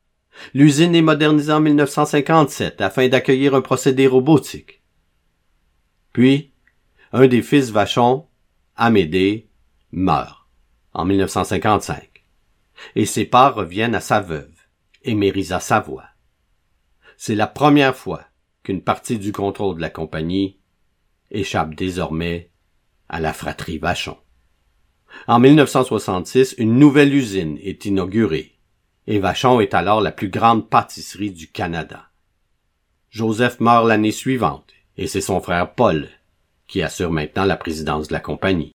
L'usine 0.55 0.95
est 0.95 1.02
modernisée 1.02 1.52
en 1.52 1.61
1957 1.61 2.81
afin 2.81 3.09
d'accueillir 3.09 3.55
un 3.55 3.61
procédé 3.61 4.07
robotique. 4.07 4.83
Puis, 6.12 6.52
un 7.12 7.26
des 7.26 7.43
fils 7.43 7.71
Vachon, 7.71 8.26
Amédée, 8.76 9.50
meurt 9.93 10.49
en 10.95 11.05
1955 11.05 12.25
et 12.97 13.07
ses 13.07 13.26
parts 13.26 13.55
reviennent 13.55 13.95
à 13.95 14.00
sa 14.00 14.21
veuve, 14.21 14.55
Émérisa 15.02 15.61
Savoie. 15.61 16.07
C'est 17.17 17.35
la 17.35 17.47
première 17.47 17.97
fois 17.97 18.23
qu'une 18.62 18.83
partie 18.83 19.19
du 19.19 19.33
contrôle 19.33 19.76
de 19.76 19.81
la 19.81 19.90
compagnie 19.90 20.59
échappe 21.31 21.75
désormais 21.75 22.50
à 23.09 23.21
la 23.21 23.33
fratrie 23.33 23.78
Vachon. 23.78 24.16
En 25.26 25.38
1966, 25.38 26.54
une 26.59 26.78
nouvelle 26.78 27.14
usine 27.14 27.59
est 27.62 27.85
inaugurée 27.85 28.59
et 29.07 29.19
Vachon 29.19 29.61
est 29.61 29.75
alors 29.75 30.00
la 30.00 30.12
plus 30.12 30.28
grande 30.28 30.69
pâtisserie 30.69 31.33
du 31.33 31.50
Canada. 31.50 32.09
Joseph 33.11 33.61
meurt 33.61 33.87
l'année 33.87 34.12
suivante 34.12 34.73
et 34.97 35.07
c'est 35.07 35.21
son 35.21 35.40
frère 35.40 35.75
Paul 35.75 36.09
qui 36.66 36.83
assure 36.83 37.11
maintenant 37.11 37.45
la 37.45 37.57
présidence 37.57 38.09
de 38.09 38.14
la 38.14 38.21
compagnie. 38.21 38.72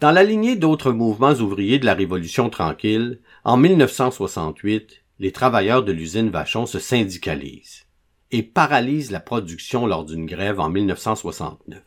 Dans 0.00 0.12
la 0.12 0.24
lignée 0.24 0.56
d'autres 0.56 0.92
mouvements 0.92 1.34
ouvriers 1.34 1.78
de 1.78 1.84
la 1.84 1.92
Révolution 1.92 2.48
tranquille, 2.48 3.20
en 3.44 3.58
1968, 3.58 5.04
les 5.18 5.30
travailleurs 5.30 5.84
de 5.84 5.92
l'usine 5.92 6.30
Vachon 6.30 6.64
se 6.64 6.78
syndicalisent 6.78 7.86
et 8.30 8.42
paralysent 8.42 9.10
la 9.10 9.20
production 9.20 9.86
lors 9.86 10.06
d'une 10.06 10.24
grève 10.24 10.58
en 10.58 10.70
1969. 10.70 11.82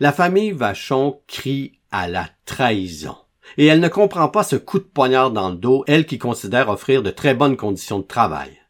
La 0.00 0.12
famille 0.12 0.52
Vachon 0.52 1.20
crie 1.26 1.78
à 1.90 2.08
la 2.08 2.30
trahison. 2.46 3.16
Et 3.58 3.66
elle 3.66 3.80
ne 3.80 3.88
comprend 3.88 4.30
pas 4.30 4.44
ce 4.44 4.56
coup 4.56 4.78
de 4.78 4.84
poignard 4.84 5.30
dans 5.30 5.50
le 5.50 5.56
dos, 5.56 5.84
elle 5.86 6.06
qui 6.06 6.16
considère 6.16 6.70
offrir 6.70 7.02
de 7.02 7.10
très 7.10 7.34
bonnes 7.34 7.58
conditions 7.58 7.98
de 7.98 8.06
travail. 8.06 8.62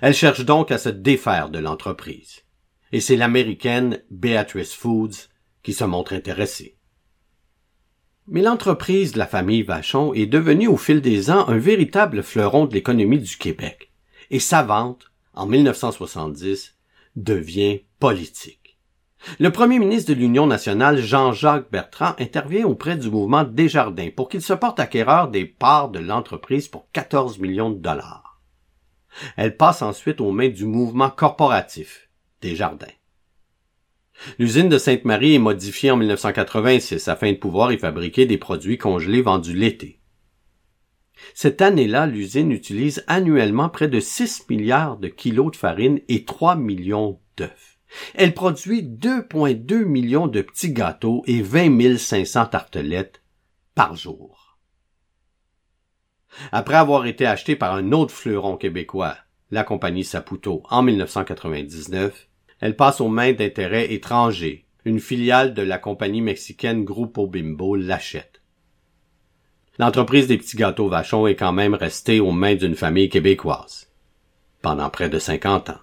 Elle 0.00 0.14
cherche 0.14 0.46
donc 0.46 0.70
à 0.70 0.78
se 0.78 0.88
défaire 0.88 1.50
de 1.50 1.58
l'entreprise. 1.58 2.44
Et 2.90 3.02
c'est 3.02 3.16
l'américaine 3.16 4.02
Beatrice 4.10 4.72
Foods 4.72 5.28
qui 5.62 5.72
se 5.72 5.84
montre 5.84 6.12
intéressée. 6.12 6.76
Mais 8.26 8.42
l'entreprise 8.42 9.12
de 9.12 9.18
la 9.18 9.26
famille 9.26 9.62
Vachon 9.62 10.12
est 10.12 10.26
devenue 10.26 10.68
au 10.68 10.76
fil 10.76 11.00
des 11.00 11.30
ans 11.30 11.48
un 11.48 11.58
véritable 11.58 12.22
fleuron 12.22 12.66
de 12.66 12.74
l'économie 12.74 13.18
du 13.18 13.36
Québec, 13.36 13.90
et 14.30 14.40
sa 14.40 14.62
vente, 14.62 15.10
en 15.32 15.46
1970, 15.46 16.76
devient 17.16 17.80
politique. 17.98 18.78
Le 19.38 19.50
premier 19.50 19.78
ministre 19.78 20.12
de 20.12 20.18
l'Union 20.18 20.46
nationale, 20.46 20.98
Jean-Jacques 20.98 21.70
Bertrand, 21.70 22.14
intervient 22.18 22.66
auprès 22.66 22.96
du 22.96 23.10
mouvement 23.10 23.44
Desjardins 23.44 24.10
pour 24.14 24.28
qu'il 24.28 24.42
se 24.42 24.52
porte 24.52 24.78
acquéreur 24.78 25.28
des 25.28 25.44
parts 25.44 25.90
de 25.90 25.98
l'entreprise 25.98 26.68
pour 26.68 26.88
14 26.92 27.38
millions 27.38 27.70
de 27.70 27.78
dollars. 27.78 28.40
Elle 29.36 29.56
passe 29.56 29.82
ensuite 29.82 30.20
aux 30.20 30.30
mains 30.30 30.50
du 30.50 30.66
mouvement 30.66 31.10
corporatif, 31.10 32.08
Desjardins. 32.40 32.86
L'usine 34.38 34.68
de 34.68 34.78
Sainte-Marie 34.78 35.34
est 35.34 35.40
modifiée 35.40 35.90
en 35.90 35.96
1986 35.96 37.08
afin 37.08 37.32
de 37.32 37.36
pouvoir 37.36 37.72
y 37.72 37.78
fabriquer 37.78 38.26
des 38.26 38.38
produits 38.38 38.78
congelés 38.78 39.22
vendus 39.22 39.54
l'été. 39.54 40.00
Cette 41.34 41.62
année-là, 41.62 42.06
l'usine 42.06 42.52
utilise 42.52 43.04
annuellement 43.06 43.68
près 43.68 43.88
de 43.88 44.00
6 44.00 44.46
milliards 44.48 44.96
de 44.96 45.08
kilos 45.08 45.52
de 45.52 45.56
farine 45.56 46.00
et 46.08 46.24
3 46.24 46.56
millions 46.56 47.20
d'œufs. 47.36 47.78
Elle 48.14 48.34
produit 48.34 48.82
2,2 48.82 49.84
millions 49.84 50.26
de 50.26 50.42
petits 50.42 50.72
gâteaux 50.72 51.22
et 51.26 51.40
20 51.40 51.96
500 51.96 52.46
tartelettes 52.46 53.22
par 53.74 53.96
jour. 53.96 54.58
Après 56.52 56.76
avoir 56.76 57.06
été 57.06 57.26
achetée 57.26 57.56
par 57.56 57.74
un 57.74 57.92
autre 57.92 58.14
fleuron 58.14 58.56
québécois, 58.56 59.16
la 59.50 59.64
compagnie 59.64 60.04
Saputo, 60.04 60.62
en 60.68 60.82
1999, 60.82 62.27
elle 62.60 62.76
passe 62.76 63.00
aux 63.00 63.08
mains 63.08 63.32
d'intérêts 63.32 63.92
étrangers. 63.92 64.64
Une 64.84 65.00
filiale 65.00 65.54
de 65.54 65.62
la 65.62 65.78
compagnie 65.78 66.22
mexicaine 66.22 66.84
Grupo 66.84 67.26
Bimbo 67.26 67.76
l'achète. 67.76 68.40
L'entreprise 69.78 70.26
des 70.26 70.38
petits 70.38 70.56
gâteaux 70.56 70.88
Vachon 70.88 71.26
est 71.26 71.36
quand 71.36 71.52
même 71.52 71.74
restée 71.74 72.20
aux 72.20 72.32
mains 72.32 72.54
d'une 72.54 72.74
famille 72.74 73.08
québécoise. 73.08 73.88
Pendant 74.62 74.90
près 74.90 75.08
de 75.08 75.18
50 75.18 75.70
ans. 75.70 75.78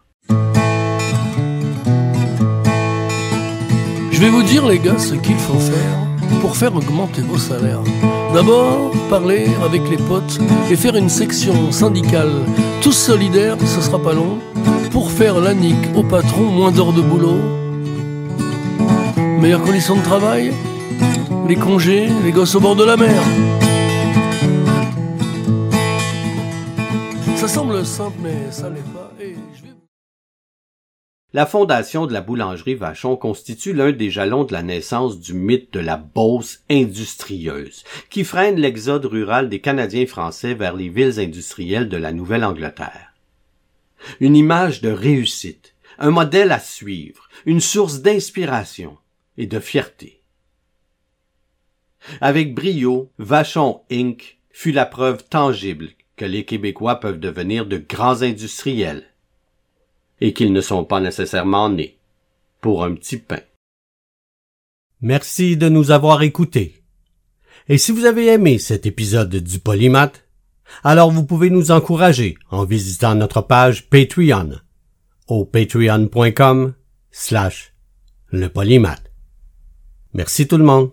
Je 4.12 4.20
vais 4.20 4.30
vous 4.30 4.44
dire, 4.44 4.66
les 4.68 4.80
gars, 4.80 4.98
ce 4.98 5.16
qu'il 5.16 5.38
faut 5.38 5.60
faire 5.60 6.06
pour 6.42 6.56
faire 6.56 6.76
augmenter 6.76 7.22
vos 7.22 7.38
salaires. 7.38 7.84
D'abord, 8.34 8.92
parler 9.10 9.48
avec 9.64 9.82
les 9.90 9.98
potes 9.98 10.40
et 10.70 10.76
faire 10.76 10.96
une 10.96 11.10
section 11.10 11.72
syndicale. 11.72 12.32
Tous 12.82 12.92
solidaires, 12.92 13.58
ce 13.60 13.82
sera 13.82 14.00
pas 14.00 14.14
long, 14.14 14.40
pour 15.06 15.12
faire 15.12 15.40
la 15.40 15.54
nique 15.54 15.96
au 15.96 16.02
patron, 16.02 16.46
moins 16.46 16.72
d'heures 16.72 16.92
de 16.92 17.02
boulot. 17.04 17.38
Meilleures 19.40 19.62
conditions 19.62 19.96
de 19.96 20.02
travail, 20.02 20.52
les 21.48 21.56
congés, 21.56 22.08
les 22.24 22.32
gosses 22.32 22.56
au 22.56 22.60
bord 22.60 22.76
de 22.76 22.84
la 22.84 22.98
mer. 22.98 23.22
Ça 27.36 27.48
semble 27.48 27.86
simple, 27.86 28.18
mais 28.24 28.50
ça 28.50 28.68
l'est 28.68 28.94
pas. 28.94 29.12
Et 29.22 29.36
je 29.56 29.62
vais... 29.62 29.76
La 31.34 31.46
fondation 31.46 32.08
de 32.08 32.14
la 32.14 32.22
boulangerie 32.22 32.74
Vachon 32.74 33.16
constitue 33.16 33.74
l'un 33.74 33.92
des 33.92 34.10
jalons 34.10 34.44
de 34.44 34.54
la 34.54 34.64
naissance 34.64 35.20
du 35.20 35.36
mythe 35.36 35.72
de 35.72 35.82
la 35.82 35.98
Beauce 35.98 36.64
industrieuse, 36.72 37.84
qui 38.10 38.24
freine 38.24 38.56
l'exode 38.56 39.06
rural 39.06 39.50
des 39.50 39.60
Canadiens 39.62 40.08
français 40.08 40.56
vers 40.56 40.76
les 40.76 40.90
villes 40.90 41.20
industrielles 41.20 41.90
de 41.90 41.98
la 41.98 42.12
Nouvelle-Angleterre. 42.12 43.15
Une 44.20 44.36
image 44.36 44.82
de 44.82 44.90
réussite, 44.90 45.76
un 45.98 46.12
modèle 46.12 46.52
à 46.52 46.60
suivre, 46.60 47.30
une 47.46 47.62
source 47.62 48.02
d'inspiration 48.02 48.98
et 49.38 49.48
de 49.48 49.60
fierté. 49.60 50.22
Avec 52.22 52.54
brio, 52.54 53.12
Vachon 53.18 53.82
Inc. 53.92 54.38
fut 54.52 54.72
la 54.72 54.86
preuve 54.86 55.24
tangible 55.24 55.90
que 56.16 56.26
les 56.26 56.46
Québécois 56.46 57.00
peuvent 57.00 57.20
devenir 57.20 57.66
de 57.66 57.78
grands 57.78 58.22
industriels 58.22 59.06
et 60.22 60.34
qu'ils 60.34 60.54
ne 60.54 60.62
sont 60.62 60.86
pas 60.86 61.02
nécessairement 61.02 61.70
nés 61.70 61.98
pour 62.62 62.84
un 62.84 62.94
petit 62.96 63.18
pain. 63.18 63.42
Merci 65.02 65.58
de 65.58 65.68
nous 65.68 65.92
avoir 65.92 66.22
écoutés. 66.24 66.82
Et 67.68 67.78
si 67.78 67.92
vous 67.92 68.06
avez 68.06 68.28
aimé 68.28 68.60
cet 68.60 68.86
épisode 68.86 69.36
du 69.36 69.60
Polymath, 69.60 70.25
alors 70.84 71.12
vous 71.12 71.26
pouvez 71.26 71.50
nous 71.50 71.72
encourager 71.72 72.38
en 72.52 72.66
visitant 72.66 73.16
notre 73.16 73.42
page 73.42 73.90
Patreon 73.90 74.60
au 75.28 75.46
patreon.com 75.46 76.74
slash 77.12 77.74
le 78.32 78.50
polymath. 78.50 79.12
Merci 80.14 80.48
tout 80.48 80.58
le 80.58 80.64
monde. 80.64 80.92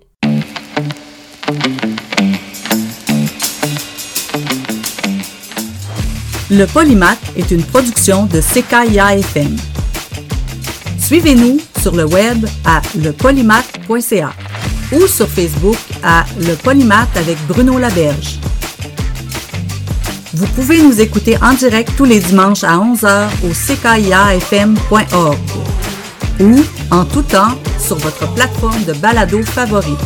Le 6.51 6.67
Polymath 6.67 7.19
est 7.35 7.51
une 7.51 7.63
production 7.63 8.27
de 8.27 8.39
CKIA-FM. 8.41 9.57
Suivez-nous 10.99 11.59
sur 11.81 11.97
le 11.97 12.05
web 12.05 12.45
à 12.67 12.83
lepolymath.ca 12.95 14.35
ou 14.93 15.07
sur 15.07 15.29
Facebook 15.29 15.79
à 16.03 16.27
Le 16.39 16.55
Polymath 16.57 17.17
avec 17.17 17.39
Bruno 17.49 17.79
Laberge. 17.79 18.39
Vous 20.35 20.47
pouvez 20.47 20.83
nous 20.83 20.99
écouter 20.99 21.37
en 21.43 21.53
direct 21.53 21.93
tous 21.95 22.07
les 22.07 22.19
dimanches 22.19 22.65
à 22.65 22.79
11h 22.79 23.29
au 23.45 23.51
ckiafm.org. 23.53 25.39
ou 26.41 26.61
en 26.91 27.05
tout 27.05 27.23
temps 27.23 27.59
sur 27.79 27.97
votre 27.99 28.33
plateforme 28.33 28.83
de 28.85 28.95
balado 28.95 29.43
favorite. 29.43 29.99